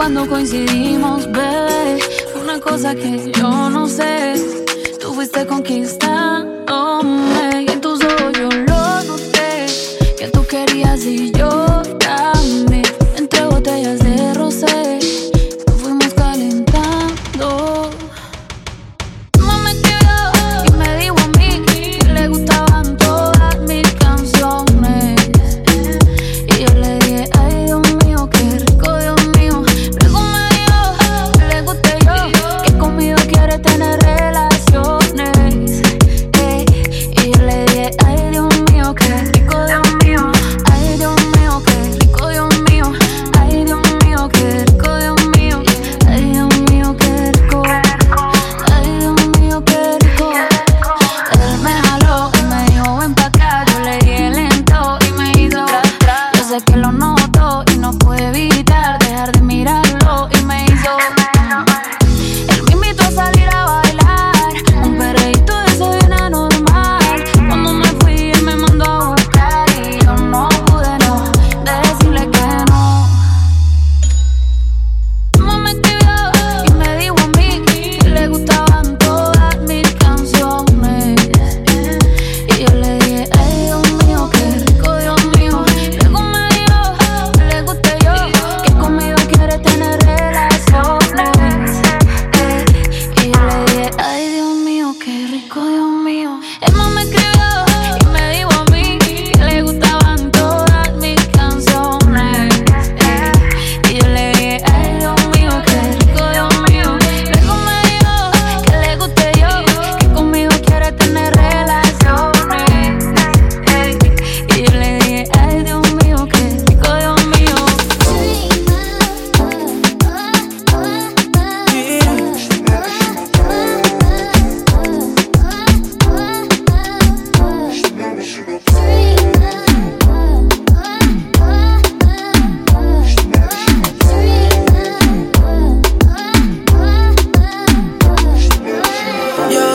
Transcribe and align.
cuando 0.00 0.26
coincidimos, 0.26 1.30
bebé. 1.30 1.98
Fue 2.32 2.40
una 2.40 2.58
cosa 2.58 2.94
que 2.94 3.30
yo 3.32 3.68
no 3.68 3.86
sé. 3.86 4.32
Tú 4.98 5.12
fuiste 5.12 5.46
conquistándome. 5.46 7.66
Y 7.68 7.70
en 7.70 7.82
tus 7.82 8.02
ojos 8.02 8.32
yo 8.32 8.48
lo 8.48 9.04
noté. 9.04 9.66
Que 10.16 10.28
tú 10.32 10.46
querías 10.46 11.04
y 11.04 11.30
yo. 11.32 11.39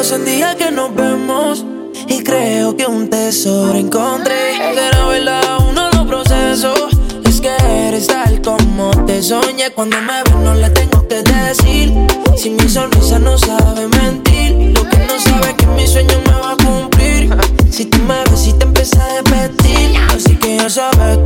pasa 0.06 0.20
día 0.20 0.56
que 0.56 0.70
nos 0.70 0.94
vemos 0.94 1.66
y 2.08 2.22
creo 2.22 2.78
que 2.78 2.86
un 2.86 3.10
tesoro 3.10 3.76
encontré. 3.76 4.54
Que 4.56 4.76
verdad 4.76 5.58
uno 5.68 5.90
lo 5.90 6.06
proceso. 6.06 6.74
Es 7.24 7.42
que 7.42 7.50
eres 7.88 8.06
tal 8.06 8.40
como 8.44 8.92
te 9.08 9.24
soñé. 9.24 9.72
Cuando 9.72 10.00
me 10.02 10.22
ves 10.22 10.36
no 10.44 10.54
le 10.54 10.70
tengo 10.70 11.08
que 11.08 11.24
decir. 11.24 11.92
Si 12.38 12.52
mi 12.52 12.70
sonrisa 12.70 13.18
no 13.18 13.36
sabe 13.40 13.88
mentir, 13.88 14.78
lo 14.78 14.88
que 14.88 14.98
no 15.08 15.20
sabe 15.20 15.50
es 15.50 15.56
que 15.56 15.66
mi 15.66 15.88
sueño 15.88 16.22
me 16.28 16.34
va 16.34 16.52
a 16.52 16.58
cumplir. 16.58 17.36
Si 17.72 17.86
tú 17.86 17.98
me 18.04 18.24
ves 18.30 18.46
y 18.46 18.54
te 18.54 18.66
empiezas 18.66 19.00
a 19.00 19.24
repetir, 19.24 19.98
así 20.14 20.36
que 20.36 20.58
ya 20.58 20.70
sabes 20.70 21.25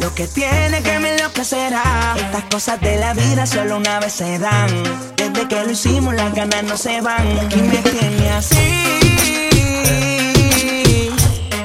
lo 0.00 0.14
que 0.14 0.26
tiene 0.26 0.82
que 0.82 0.98
me 0.98 1.14
enloquecerá. 1.14 2.14
Estas 2.18 2.44
cosas 2.50 2.78
de 2.82 2.98
la 2.98 3.14
vida 3.14 3.46
solo 3.46 3.78
una 3.78 3.98
vez 3.98 4.12
se 4.12 4.38
dan. 4.38 4.68
Desde 5.16 5.48
que 5.48 5.64
lo 5.64 5.70
hicimos, 5.70 6.14
las 6.14 6.34
ganas 6.34 6.64
no 6.64 6.76
se 6.76 7.00
van. 7.00 7.26
Y 7.50 7.62
me 7.62 7.78
tiene 7.78 8.30
así. 8.30 8.56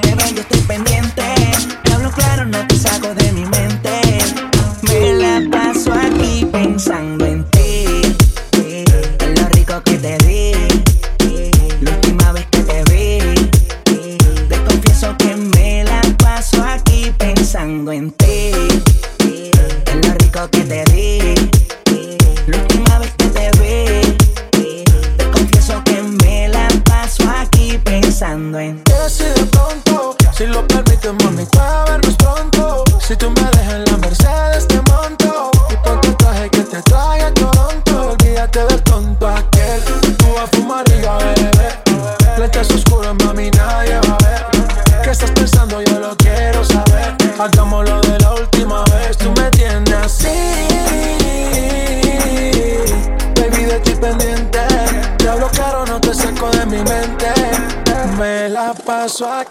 Pero 0.02 0.30
yo 0.34 0.42
estoy 0.42 0.62
pendiente. 0.62 1.24
Te 1.84 1.94
hablo 1.94 2.10
claro, 2.12 2.46
no 2.46 2.69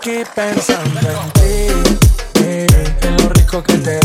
aquí 0.09 0.25
pensando 0.35 1.01
en 1.01 1.31
ti, 1.33 2.41
eh, 2.41 2.67
en 3.03 3.17
lo 3.17 3.29
rico 3.31 3.63
que 3.63 3.75
te 3.75 3.98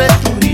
sabe 0.00 0.40
tu 0.40 0.49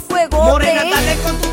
fuego. 0.00 0.42
Morena, 0.42 0.82
dale 0.84 1.16
con 1.22 1.40
tu 1.40 1.48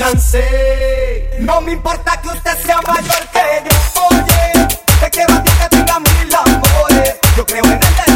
chance. 0.00 1.28
No 1.40 1.60
me 1.60 1.72
importa 1.72 2.18
que 2.22 2.28
usted 2.28 2.56
sea 2.64 2.80
mayor 2.88 3.28
que 3.32 3.62
yo. 3.66 4.02
Oye, 4.08 4.68
te 4.98 5.10
quiero 5.10 5.34
a 5.34 5.42
ti 5.42 5.50
que 5.50 5.68
tenga 5.68 6.00
mil 6.00 6.34
amores. 6.34 7.16
Yo 7.36 7.44
creo 7.44 7.64
en 7.66 7.72
el 7.72 8.09